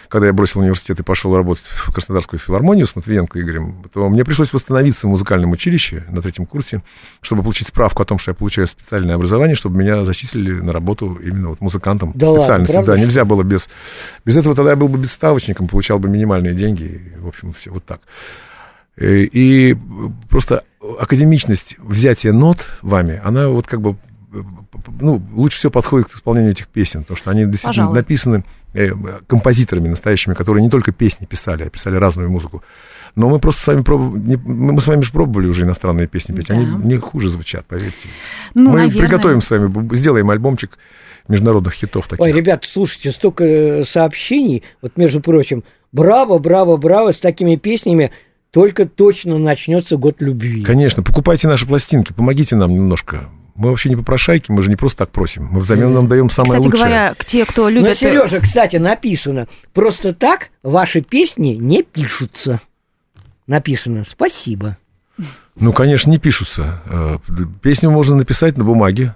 [0.09, 4.25] когда я бросил университет и пошел работать в Краснодарскую филармонию с Матвиенко Игорем, то мне
[4.25, 6.83] пришлось восстановиться в музыкальном училище на третьем курсе,
[7.21, 11.15] чтобы получить справку о том, что я получаю специальное образование, чтобы меня зачислили на работу
[11.15, 12.83] именно вот музыкантом Да специальности.
[12.85, 13.69] да, нельзя было без...
[14.25, 17.85] Без этого тогда я был бы бесставочником, получал бы минимальные деньги, в общем, все вот
[17.85, 18.01] так.
[18.97, 19.77] Э, И
[20.31, 20.65] просто
[20.99, 23.97] академичность взятия нот вами, она вот как бы
[25.01, 27.95] ну, лучше всего подходит к исполнению этих песен, потому что они действительно Пожалуй.
[27.97, 28.45] написаны
[28.75, 28.91] э,
[29.27, 32.63] композиторами настоящими, которые не только песни писали, а писали разную музыку.
[33.15, 36.51] Но мы просто с вами пробовали, мы с вами же пробовали уже иностранные песни петь,
[36.51, 36.73] они Да.
[36.77, 38.09] не хуже звучат, поверьте.
[38.55, 39.01] Ну, мы наверное.
[39.07, 40.79] приготовим с вами, сделаем альбомчик
[41.29, 42.21] международных хитов таких.
[42.25, 48.11] Ой, ребят, слушайте, столько э, сообщений, вот между прочим, браво, браво, браво, с такими песнями
[48.51, 50.63] только точно начнется год любви.
[50.63, 53.29] Конечно, покупайте наши пластинки, помогите нам немножко.
[53.57, 55.49] Мы вообще не попрошайки, мы же не просто так просим.
[55.51, 56.85] Мы взамен нам даем самое Кстати лучшее.
[56.85, 57.91] говоря, к те, кто Но, любит...
[57.91, 62.61] э, Сережа, кстати, написано, просто так ваши песни не пишутся.
[63.47, 64.77] Написано, спасибо.
[65.55, 66.83] Ну, конечно, не пишутся.
[66.87, 67.19] Э,
[67.63, 69.15] Песню можно написать на бумаге,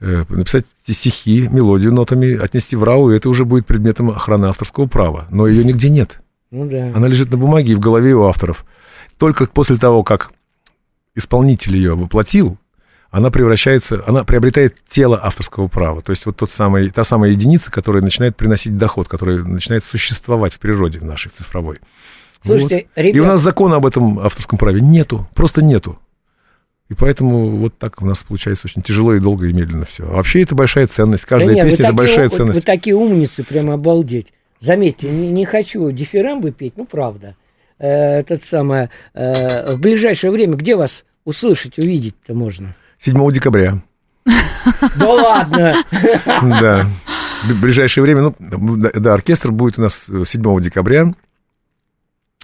[0.00, 4.86] э, написать стихи, мелодию нотами, отнести в РАУ, и это уже будет предметом охраны авторского
[4.86, 5.26] права.
[5.30, 6.18] Но ее нигде нет.
[6.50, 6.92] Ну да.
[6.94, 8.64] Она лежит на бумаге и в голове у авторов.
[9.18, 10.32] Только после того, как
[11.14, 12.56] исполнитель ее воплотил,
[13.10, 16.02] она превращается, она приобретает тело авторского права.
[16.02, 20.54] То есть вот тот самый, та самая единица, которая начинает приносить доход, которая начинает существовать
[20.54, 21.78] в природе в нашей цифровой.
[22.44, 23.04] Слушайте, Вот.
[23.04, 25.98] И ребят- у нас закона об этом авторском праве нету, просто нету.
[26.88, 30.04] И поэтому вот так у нас получается очень тяжело и долго и медленно все.
[30.04, 31.24] А вообще это большая ценность.
[31.26, 32.60] Каждая Да нет, песня это большая у- ценность.
[32.60, 34.28] Вы такие умницы, прям обалдеть.
[34.60, 37.36] Заметьте, не, не хочу дифирамбы петь, ну правда.
[37.78, 42.74] Э, этот самое, э, в ближайшее время где вас услышать, увидеть-то можно?
[43.00, 43.82] 7 декабря.
[44.96, 45.84] Да ладно!
[46.42, 46.86] Да.
[47.44, 51.14] В ближайшее время, ну, да, оркестр будет у нас э, 7 декабря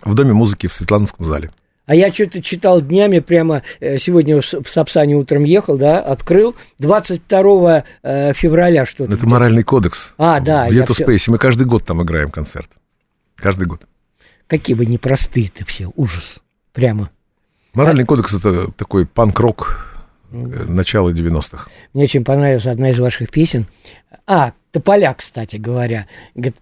[0.05, 1.51] в Доме музыки в Светлановском зале.
[1.87, 7.85] А я что-то читал днями, прямо э, сегодня в Сапсане утром ехал, да, открыл, 22
[8.03, 9.13] э, февраля что-то.
[9.13, 10.15] Это моральный кодекс.
[10.17, 11.31] А, да, В Ето Спейсе.
[11.31, 12.71] Мы каждый год там играем концерт.
[13.35, 13.83] Каждый год.
[14.47, 16.39] Какие вы непростые-то все, ужас.
[16.73, 17.11] Прямо.
[17.75, 19.94] Моральный кодекс это такой панк-рок э,
[20.35, 21.69] начала 90-х.
[21.93, 23.67] Мне очень понравилась одна из ваших песен.
[24.27, 26.07] А, Тополя, кстати говоря.
[26.35, 26.57] Говорит,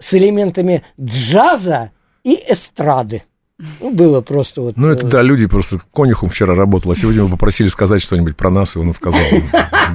[0.00, 1.90] с элементами джаза
[2.24, 3.22] и эстрады.
[3.80, 4.76] Ну, было просто вот...
[4.76, 8.36] Ну, это э, да, люди просто конюхом вчера работал, а сегодня мы попросили сказать что-нибудь
[8.36, 9.20] про нас, и он сказал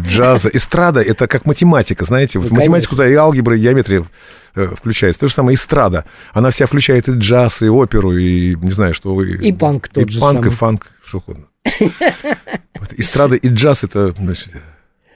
[0.05, 0.49] джаза.
[0.49, 4.03] Эстрада— это как математика, знаете, вот Ну, математику, да, и алгебра, и геометрия
[4.55, 5.21] э, включается.
[5.21, 6.03] То же самое эстрада.
[6.33, 9.37] Она вся включает и джаз, и оперу, и, не знаю, что вы...
[9.37, 10.55] И панк тот И же панк, и самый.
[10.57, 11.45] фанк, что угодно.
[12.97, 14.53] Эстрада и джаз— это, значит,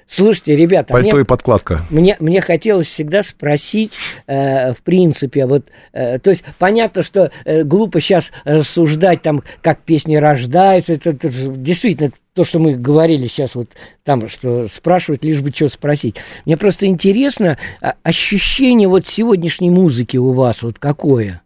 [0.09, 1.85] Слушайте, ребята, мне- пальто и подкладка.
[1.89, 3.93] Мне, мне хотелось всегда спросить,
[4.25, 9.81] э, в принципе, вот, э, то есть понятно, что э, глупо сейчас рассуждать там, как
[9.81, 13.71] песни рождаются, это, это действительно то, что мы говорили сейчас вот
[14.05, 16.15] там, что спрашивают, лишь бы что спросить.
[16.45, 21.41] Мне просто интересно, а, ощущение вот сегодняшней музыки у вас вот какое?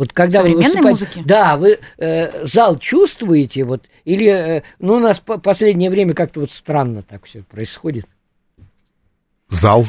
[0.00, 1.22] Вот когда вы Современной выступаете- музыки?
[1.26, 6.40] Да, вы э, зал чувствуете, вот, или, э, ну, у нас по последнее время как-то
[6.40, 8.06] вот странно так все происходит.
[9.50, 9.84] Зал.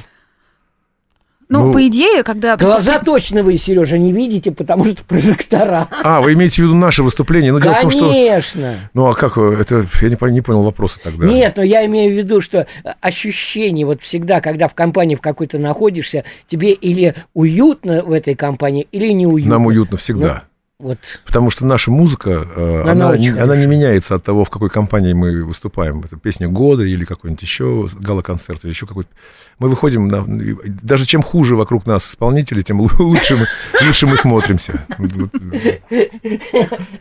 [1.52, 2.56] Ну, Ну, по идее, когда...
[2.56, 5.90] Глаза точно вы, Сережа, не видите, потому что прожектора.
[6.04, 7.52] А, вы имеете в виду наше выступление?
[7.52, 8.10] Ну, дело в том, что...
[8.10, 8.76] Конечно.
[8.94, 9.86] Ну, а как это...
[10.02, 11.28] Я не, не понял вопроса тогда.
[11.28, 15.22] Нет, но я имею в виду, что э, ощущение вот всегда, когда в компании в
[15.22, 19.52] какой-то находишься, тебе или уютно в этой компании, или не уютно.
[19.52, 20.44] Нам уютно всегда.
[20.82, 20.98] Вот.
[21.26, 24.70] Потому что наша музыка, э, Она она, не, она не меняется от того, в какой
[24.70, 26.02] компании мы выступаем.
[26.04, 29.10] Это песня года или какой-нибудь еще гала-концерт, или еще какой-то.
[29.60, 33.46] Мы выходим, на, даже чем хуже вокруг нас исполнители, тем лу- лучше мы,
[33.86, 34.86] лучше мы смотримся.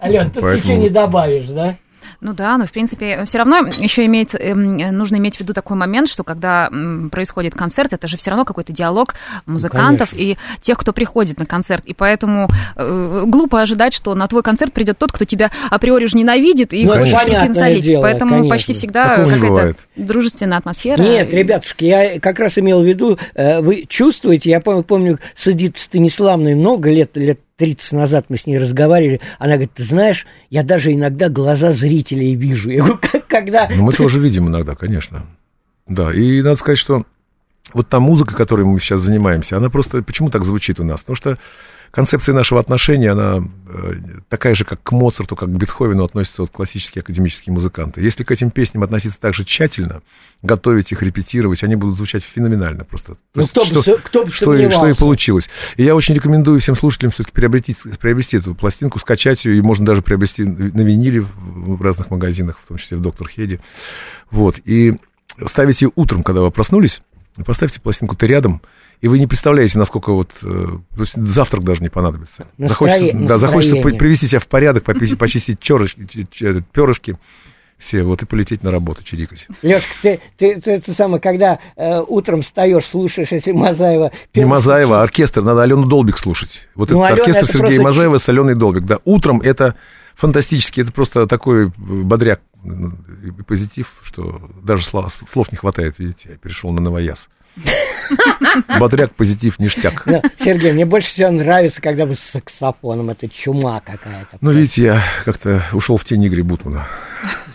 [0.02, 1.76] Ален, тут ничего не добавишь, да?
[2.20, 5.76] Ну да, но в принципе все равно еще имеется, эм, нужно иметь в виду такой
[5.76, 6.68] момент, что когда
[7.10, 9.14] происходит концерт, это же все равно какой-то диалог
[9.46, 11.84] музыкантов и тех, кто приходит на концерт.
[11.86, 16.16] И поэтому э, глупо ожидать, что на твой концерт придет тот, кто тебя априори же
[16.18, 17.84] ненавидит и Ну, хочет прийти насолить.
[17.84, 18.50] дело, Поэтому конечно.
[18.50, 21.00] почти всегда какая-то дружественная атмосфера.
[21.00, 25.18] Нет, И- ребятушки, я как раз имел в виду, э, вы чувствуете, я помню, помню
[25.34, 29.84] с Эдитой Станиславной много лет, лет 30 назад мы с ней разговаривали, она говорит, ты
[29.84, 32.70] знаешь, я даже иногда глаза зрителей вижу.
[32.70, 33.68] Я говорю, «Как- когда...
[33.68, 35.26] Ну, мы тоже видим иногда, конечно.
[35.86, 37.04] Да, и надо сказать, что
[37.74, 41.00] вот та музыка, которой мы сейчас занимаемся, она просто почему так звучит у нас?
[41.00, 41.38] Потому что
[41.90, 43.94] концепция нашего отношения, она э,
[44.28, 48.00] такая же, как к Моцарту, как к Бетховену относятся вот классические академические музыканты.
[48.00, 50.02] Если к этим песням относиться так же тщательно,
[50.42, 53.14] готовить их, репетировать, они будут звучать феноменально просто.
[53.14, 55.48] То Ну, есть кто бы что, кто бы что, и, что и получилось.
[55.76, 59.84] И я очень рекомендую всем слушателям все-таки приобрести, приобрести эту пластинку, скачать ее, и можно
[59.84, 63.60] даже приобрести на виниле в, разных магазинах, в том числе в Доктор Хеде.
[64.30, 64.60] Вот.
[64.64, 64.96] И
[65.46, 67.02] ставить ее утром, когда вы проснулись,
[67.44, 68.60] поставьте пластинку ты рядом,
[69.00, 70.30] и вы не представляете, насколько вот...
[70.42, 70.46] э,
[70.94, 72.46] То есть завтрак даже не понадобится.
[72.58, 73.98] Настрое- захочется, да, захочется настроение.
[73.98, 77.16] привести себя в порядок, попи- почистить чёрыш- ч- ч- перышки
[77.78, 79.46] все, вот, и полететь на работу чирикать.
[79.62, 84.12] Лешка, ты, ты, ты, это самое, когда э, утром встаешь, слушаешь, если Мазаева...
[84.34, 86.68] Не Мазаева, а оркестр, надо Алену Долбик слушать.
[86.74, 88.84] Вот Ну, этот Алена, оркестр это Сергея просто Мазаева с Аленой Долбик.
[88.84, 89.76] Да, утром это
[90.20, 92.92] фантастически, это просто такой э, бодряк ну,
[93.24, 97.28] и позитив, что даже слов, слов не хватает, видите, я перешел на новояз.
[98.78, 100.02] Бодряк, позитив, ништяк.
[100.06, 104.38] Да, Сергей, мне больше всего нравится, когда вы с саксофоном, это чума какая-то.
[104.40, 106.86] Ну, видите, я как-то ушел в тень Игоря Бутмана.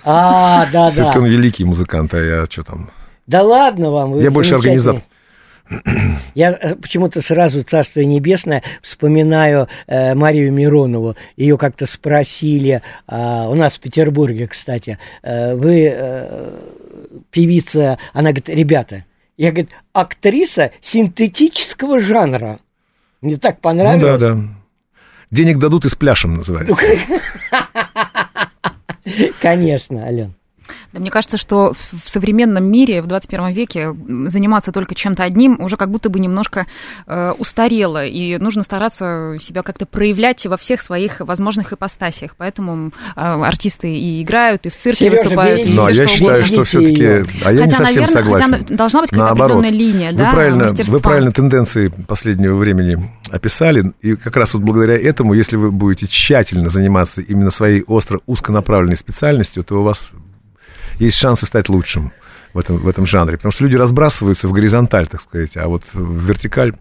[0.04, 1.22] А, да, Все-таки да.
[1.22, 2.90] он великий музыкант, а я что там?
[3.28, 4.20] Да ладно вам.
[4.20, 5.02] Я больше организатор.
[6.36, 11.16] Я э, почему-то сразу Царствие Небесное вспоминаю э, Марию Миронову.
[11.36, 16.60] Ее как-то спросили, а, у нас в Петербурге, кстати, э, вы э,
[17.32, 19.06] певица, она говорит, ребята,
[19.38, 22.60] я, говорит, актриса синтетического жанра.
[23.22, 24.22] Мне так Ну понравилось.
[24.22, 24.44] да, да.
[25.32, 26.76] Денег дадут и пляшем называется.
[29.42, 30.36] Конечно, Ален.
[30.94, 33.96] Да, мне кажется, что в современном мире, в 21 веке,
[34.28, 36.66] заниматься только чем-то одним уже как будто бы немножко
[37.08, 42.36] э, устарело, и нужно стараться себя как-то проявлять во всех своих возможных ипостасиях.
[42.38, 45.76] Поэтому э, артисты и играют, и в цирке Сережа, выступают, и берегите.
[45.76, 46.56] Ну, а везде я что считаю, угодно.
[46.56, 47.06] что все-таки...
[47.44, 48.52] А я не Хотя, совсем наверное, согласен.
[48.52, 49.58] хотя должна быть какая-то Наоборот.
[49.58, 50.94] определенная линия, вы да, правильно, мастерства.
[50.96, 56.08] вы правильно тенденции последнего времени описали, и как раз вот благодаря этому, если вы будете
[56.08, 60.12] тщательно заниматься именно своей остро узконаправленной специальностью, то у вас
[61.00, 62.12] есть шансы стать лучшим
[62.54, 63.38] в этом, в этом жанре.
[63.38, 66.74] Потому что люди разбрасываются в горизонталь, так сказать, а вот в вертикаль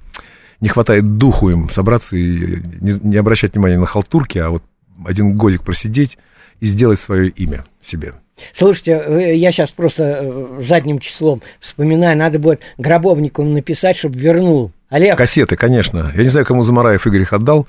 [0.60, 4.62] не хватает духу им собраться и не, не обращать внимания на халтурки, а вот
[5.04, 6.18] один годик просидеть
[6.60, 8.14] и сделать свое имя себе.
[8.52, 14.72] Слушайте, э, я сейчас просто э, задним числом вспоминаю, надо будет Гробовникову написать, чтобы вернул.
[14.88, 16.12] Олег, Кассеты, конечно.
[16.16, 17.66] Я не знаю, кому Замараев Игорь их отдал.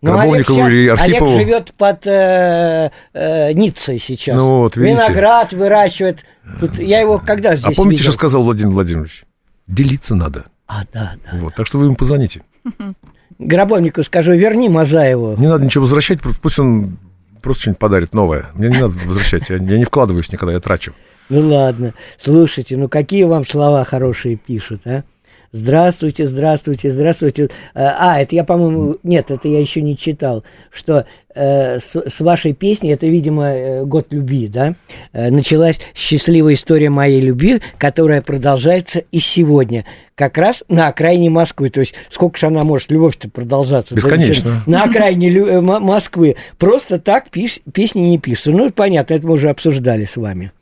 [0.00, 1.32] Ну, Олег или Архипову.
[1.32, 4.36] Олег живет под э, э, Ниццей сейчас.
[4.36, 5.02] Ну вот, видите.
[5.02, 6.18] Виноград выращивает.
[6.60, 8.12] Тут, я его когда здесь А помните, видел?
[8.12, 9.24] что сказал Владимир Владимирович?
[9.66, 10.46] Делиться надо.
[10.66, 11.38] А, да, да.
[11.38, 12.42] Вот, так что вы ему позвоните.
[13.38, 15.36] Гробовнику скажу, верни Мазаеву.
[15.36, 16.98] Не надо ничего возвращать, пусть он
[17.42, 18.46] просто что-нибудь подарит новое.
[18.54, 20.92] Мне не надо возвращать, я, я не вкладываюсь никогда, я трачу.
[21.28, 25.02] Ну ладно, слушайте, ну какие вам слова хорошие пишут, а?
[25.58, 27.44] Здравствуйте, здравствуйте, здравствуйте.
[27.74, 31.04] Э, А, это я, по-моему, нет, это я еще не читал, что
[31.34, 34.74] э, с, с вашей песней, это, видимо, э, год любви, да,
[35.12, 39.84] э, началась счастливая история моей любви, которая продолжается и сегодня,
[40.14, 41.70] как раз на окраине Москвы.
[41.70, 43.94] То есть, сколько же она может, любовь-то продолжаться?
[43.94, 44.62] да, Бесконечно.
[44.66, 46.36] На окраине Лю- Москвы.
[46.58, 48.52] Просто так пис- песни не пишутся.
[48.52, 50.52] Ну, понятно, это мы уже обсуждали с вами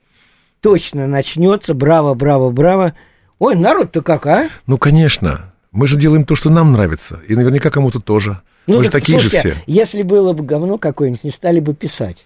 [0.62, 1.74] точно начнется.
[1.74, 2.94] Браво, браво, браво.
[3.38, 4.48] Ой, народ-то как, а?
[4.66, 5.52] Ну, конечно.
[5.72, 7.20] Мы же делаем то, что нам нравится.
[7.28, 8.40] И наверняка кому-то тоже.
[8.66, 9.62] Ну, Мы же так, такие же слушайте, все.
[9.66, 12.24] если было бы говно какое-нибудь, не стали бы писать.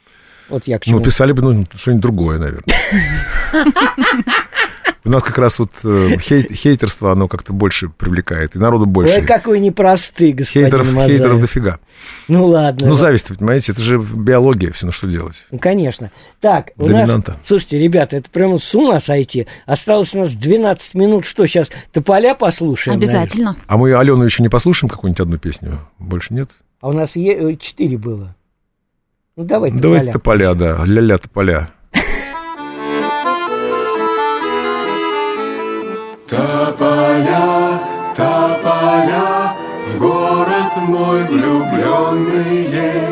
[0.48, 0.98] Вот я к чему.
[0.98, 2.64] Ну, писали бы ну, что-нибудь другое, наверное.
[5.04, 9.14] У нас как раз вот э, хей- хейтерство, оно как-то больше привлекает, и народу больше.
[9.14, 11.10] Ой, какой непростый, господин Хейтеров, Мазаев.
[11.10, 11.78] хейтеров дофига.
[12.28, 12.88] Ну ладно.
[12.88, 15.44] Ну, зависть, понимаете, это же биология, все, ну что делать.
[15.50, 16.10] Ну, конечно.
[16.40, 16.90] Так, у нас...
[16.90, 17.36] Доминанта.
[17.44, 19.46] Слушайте, ребята, это прямо с ума сойти.
[19.66, 21.24] Осталось у нас 12 минут.
[21.24, 22.98] Что, сейчас тополя послушаем?
[22.98, 23.22] наверное?
[23.22, 23.56] Обязательно.
[23.66, 25.78] А мы Алену еще не послушаем какую-нибудь одну песню?
[25.98, 26.50] Больше нет?
[26.80, 28.34] А у нас е- э, 4 было.
[29.36, 29.82] Ну, давай тополя.
[29.82, 31.70] Давайте тополя, да, ля-ля тополя.
[36.30, 37.80] Тополя,
[38.14, 39.56] тополя,
[39.88, 43.08] в город мой влюбленные,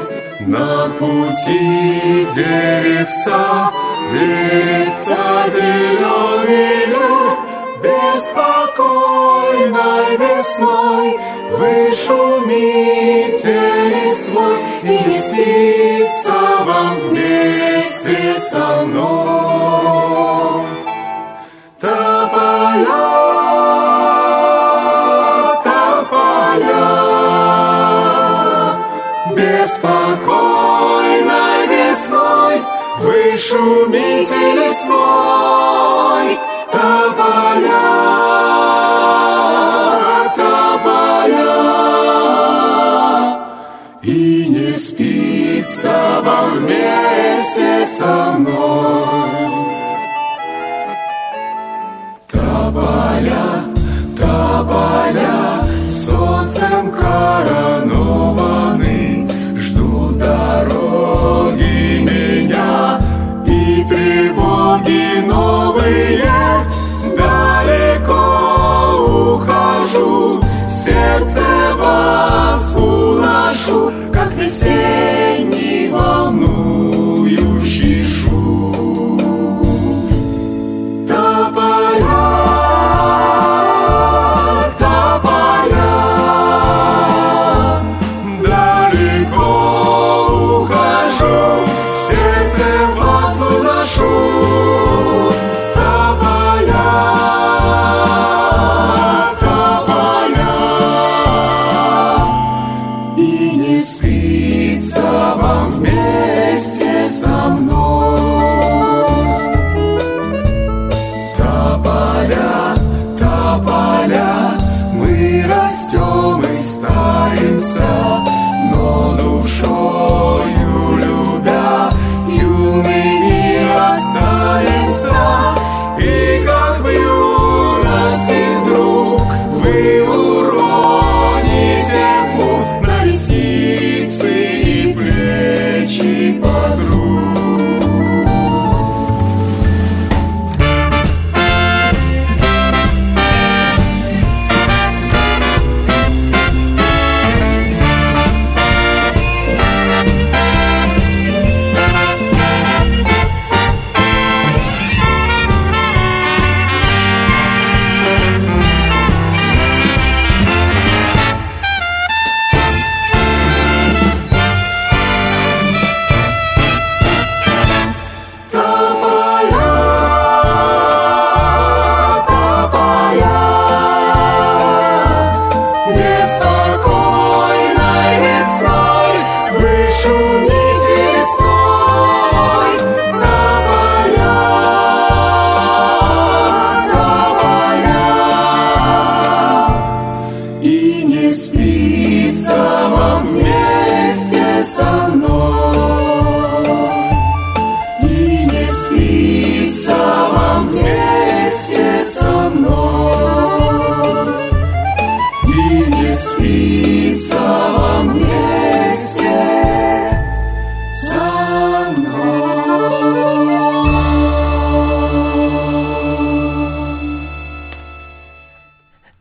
[0.46, 3.72] На пути деревца,
[4.12, 6.86] деревца зеленые,
[7.82, 8.96] Беспокойной
[10.16, 11.18] весной
[11.58, 13.58] вы шумите
[13.94, 15.14] листвой И не
[47.88, 48.54] со мной.
[52.30, 53.46] Тополя,
[54.16, 57.96] тополя, солнцем коронованы,
[59.56, 63.00] ждут дороги меня
[63.46, 66.66] и тревоги новые.
[67.16, 68.24] Далеко
[69.34, 71.46] ухожу, сердце
[71.78, 75.17] вас уношу, как весенний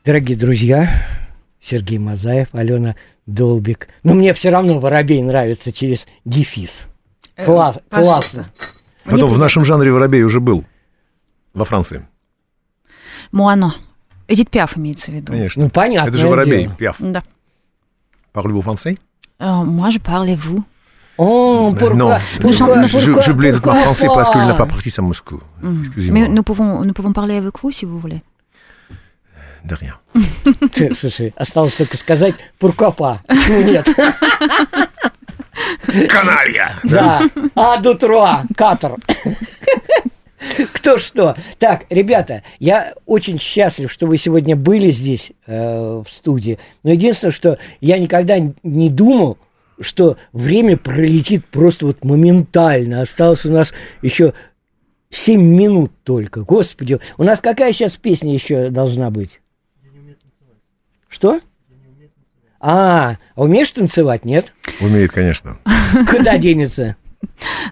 [0.07, 1.03] Дорогие друзья,
[1.59, 2.95] Сергей Мазаев, Алена
[3.25, 3.89] Долбик.
[4.03, 6.83] Но мне все равно Воробей нравится через дефис.
[7.35, 8.31] Э, Класс, пожалуйста.
[8.37, 8.51] классно.
[9.03, 10.63] Потом в нашем жанре воробей уже был
[11.53, 12.07] во Франции.
[13.33, 13.75] Муано.
[14.29, 15.33] Эдит Пиаф имеется в виду.
[15.33, 15.63] Конечно.
[15.65, 16.07] Ну, понятно.
[16.07, 16.95] Это же воробей, пьяв.
[16.99, 17.21] Да.
[18.33, 18.97] Parlez-vous français?
[19.41, 20.63] Euh, moi, je parle vous.
[21.19, 24.53] Euh, pourquoi- Non, pourquoi- je, pourquoi- je voulais le pourquoi français parce qu'il pas n'a
[24.53, 25.41] pas parti à Moscou.
[25.61, 26.29] Mais Excusez-moi.
[26.29, 28.21] nous pouvons, nous pouvons parler avec vous si vous voulez.
[29.75, 29.95] Rien.
[30.73, 33.21] Ты, Слушай, осталось только сказать пуркопа.
[33.27, 33.87] Почему нет?
[36.09, 36.79] Каналья!
[36.83, 37.21] Да,
[37.55, 38.95] а дутруа, катер.
[40.73, 41.35] Кто что.
[41.59, 46.59] Так, ребята, я очень счастлив, что вы сегодня были здесь, э, в студии.
[46.83, 49.37] Но единственное, что я никогда не думал,
[49.79, 53.01] что время пролетит просто вот моментально.
[53.01, 54.33] Осталось у нас еще
[55.09, 56.41] 7 минут только.
[56.41, 59.39] Господи, у нас какая сейчас песня еще должна быть?
[61.09, 61.39] Что?
[62.59, 64.51] А, а умеешь танцевать, нет?
[64.81, 65.57] Умеет, конечно.
[66.09, 66.95] Куда денется?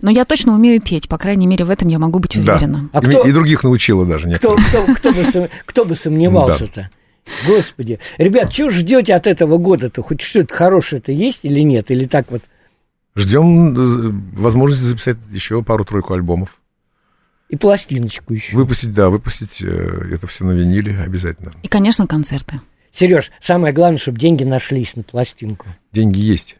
[0.01, 2.55] Но я точно умею петь, по крайней мере, в этом я могу быть Да.
[2.55, 2.89] уверена.
[2.93, 6.89] А И- кто- И других научила даже Кто, кто, кто, бы, сом- кто бы сомневался-то?
[7.47, 7.99] Господи.
[8.19, 10.03] Ребят, что ждете от этого года-то?
[10.03, 11.89] Хоть что-то хорошее-то есть или нет?
[11.89, 12.43] Или так вот?
[13.15, 16.49] Ждем э, возможности записать еще пару-тройку альбомов.
[17.49, 18.55] И пластиночку еще.
[18.55, 21.51] Выпустить, да, выпустить э, это все на виниле обязательно.
[21.63, 22.61] И, конечно, концерты.
[22.95, 25.67] Сереж, самое главное, чтобы деньги нашлись на пластинку.
[25.91, 26.55] Деньги есть,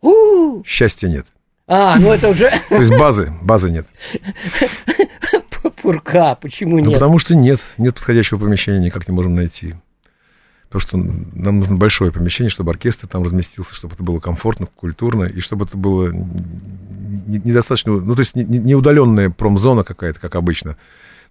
[0.00, 0.62] У!
[0.64, 1.26] счастья нет.
[1.66, 3.86] А, ну это уже То есть базы, базы нет.
[5.82, 6.34] пурка.
[6.36, 6.94] Почему Ну, нет?
[6.94, 9.74] потому что нет, нет подходящего помещения, никак не можем найти.
[10.68, 15.24] Потому что нам нужно большое помещение, чтобы оркестр там разместился, чтобы это было комфортно, культурно,
[15.24, 20.34] и чтобы это было не- недостаточно, ну, то есть не, не удаленная промзона какая-то, как
[20.34, 20.76] обычно.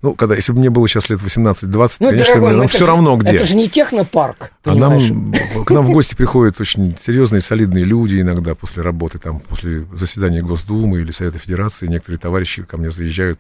[0.03, 2.85] Ну, когда, если бы мне было сейчас лет 18-20, Ну, конечно, дорогой, нам все же-
[2.85, 3.31] равно где.
[3.37, 5.09] Это же не технопарк, А понимаешь?
[5.09, 9.85] нам, к нам в гости приходят очень серьезные, солидные люди иногда после работы, там, после
[9.93, 11.87] заседания Госдумы или Совета Федерации.
[11.87, 13.39] Некоторые товарищи ко мне заезжают,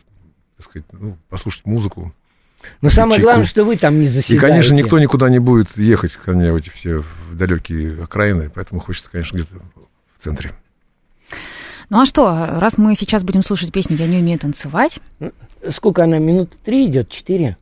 [0.55, 2.13] так сказать, ну, послушать музыку.
[2.79, 3.25] Но самое чайку.
[3.25, 4.39] главное, что вы там не И, заседаете.
[4.39, 6.99] конечно, никто никуда не будет ехать ко мне в эти все
[7.29, 9.55] в далекие окраины, поэтому хочется, конечно, где-то
[10.17, 10.53] в центре.
[11.89, 14.99] Ну а что, раз мы сейчас будем слушать песню «Я не умею танцевать»,
[15.69, 16.17] Сколько она?
[16.19, 17.09] Минут три идет?
[17.09, 17.57] Четыре?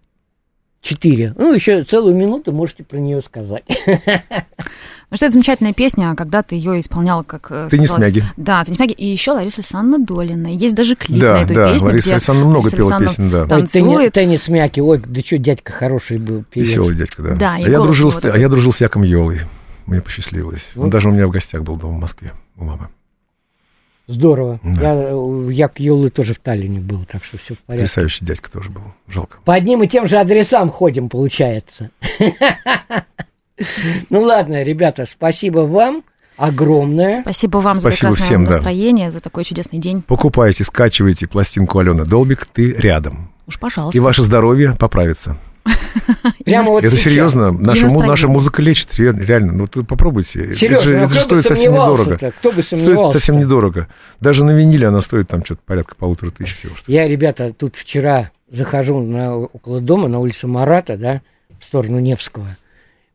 [0.82, 1.34] Четыре.
[1.38, 3.64] Ну, еще целую минуту можете про нее сказать.
[3.88, 7.52] ну что это замечательная песня, когда ты ее исполнял как...
[7.52, 8.24] э, Ты не смяги.
[8.36, 8.94] Да, ты не смяги.
[8.94, 10.48] И еще Лариса Александровна Долина.
[10.48, 13.42] Есть даже клип Да, на эту да, песню, Лариса Александровна много Лариса пела песен, да.
[13.44, 14.14] Ой, танцует.
[14.14, 14.80] теннис мяки.
[14.80, 16.70] Ой, да что, дядька хороший был певец.
[16.70, 17.36] Веселый дядька, да.
[17.36, 19.42] Да, а, я дружил, него а я дружил с Яком Йолой.
[19.86, 20.66] Мне посчастливилось.
[20.76, 20.92] Он Вот.
[20.92, 22.88] даже у меня в гостях был дома в Москве, у мамы.
[24.12, 24.60] Здорово.
[24.64, 24.82] Да.
[24.82, 27.84] Я, э, Як Йолы тоже в Таллине был, так что все в порядке.
[27.84, 28.84] Потрясающий дядька тоже был.
[29.08, 29.38] Жалко.
[29.46, 31.90] По одним и тем же адресам ходим, получается.
[34.10, 36.04] Ну ладно, ребята, спасибо вам
[36.36, 37.22] огромное.
[37.22, 38.52] Спасибо вам за Спасибо прекрасное всем, да.
[38.56, 40.02] настроение, за такой чудесный день.
[40.02, 43.32] Покупайте, скачивайте пластинку Алены Долбик «Ты рядом».
[43.46, 43.96] Уж пожалуйста.
[43.96, 45.38] И ваше здоровье поправится.
[46.46, 47.12] Прямо вот это сейчас.
[47.12, 47.52] серьезно.
[47.52, 49.54] Наша, наша музыка лечит, ре- реально.
[49.54, 50.56] Ну, вы попробуйте.
[50.56, 52.18] Сереж, это же, ну это же стоит совсем недорого.
[52.40, 53.20] Кто бы Стоит сомневался?
[53.20, 53.88] совсем недорого.
[54.20, 56.76] Даже на виниле она стоит там что-то порядка полутора тысяч всего.
[56.76, 56.98] что ли.
[56.98, 61.22] Я, ребята, тут вчера захожу на, около дома, на улице Марата, да,
[61.60, 62.48] в сторону Невского.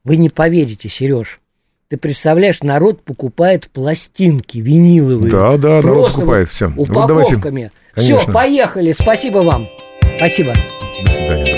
[0.04, 1.40] Вы не поверите, Сереж.
[1.88, 5.30] Ты представляешь, народ покупает пластинки виниловые.
[5.30, 6.48] Да, да, народ покупает.
[6.48, 6.68] вот Все.
[6.68, 7.34] Вот давайте.
[7.34, 7.70] Упаковками.
[7.96, 8.92] Все, поехали.
[8.92, 9.68] Спасибо вам.
[10.16, 10.52] Спасибо.
[11.04, 11.55] До свидания,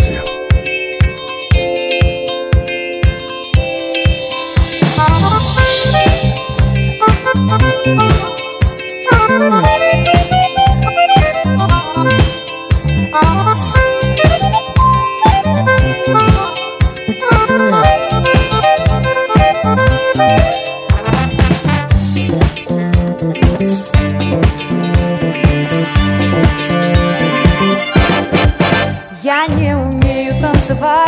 [29.22, 31.07] Я не умею танцевать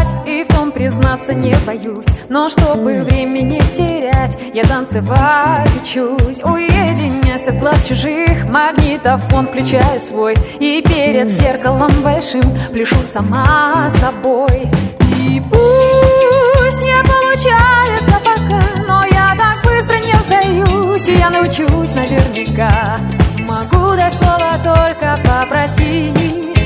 [0.90, 2.06] признаться не боюсь.
[2.28, 6.40] Но чтобы времени терять, я танцевать учусь.
[6.42, 10.34] Уединяясь от глаз чужих, магнитофон включаю свой.
[10.58, 14.68] И перед зеркалом большим пляшу сама собой.
[15.16, 22.98] И пусть не получается пока Но я так быстро не сдаюсь, и я научусь наверняка.
[23.38, 26.59] Могу дать слово только попросить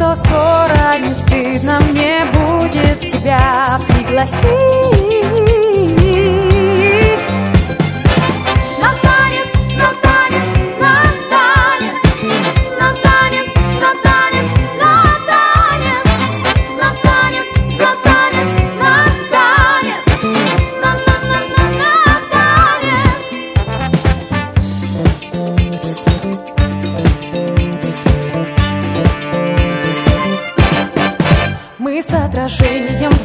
[0.00, 5.19] что скоро не стыдно мне будет тебя пригласить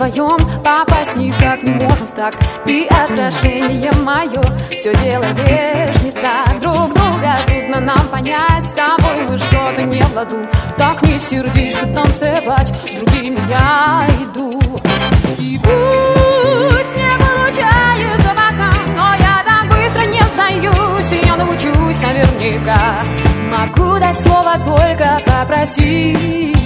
[0.05, 2.39] вдвоем попасть никак не можем в такт.
[2.65, 4.41] Ты отражение мое,
[4.77, 6.59] все делаешь не так.
[6.59, 10.47] Друг друга трудно нам понять, с тобой мы что-то не в ладу.
[10.77, 12.73] Так не сердись, что танцевать.
[12.91, 14.59] С другими я иду.
[15.39, 23.01] И пусть не получается пока, но я так быстро не сдаюсь, и я научусь наверняка.
[23.51, 26.57] Могу дать слово только попросить,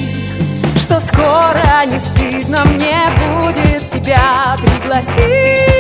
[0.78, 3.29] что скоро не стыдно мне будет
[4.10, 5.79] тебя пригласить.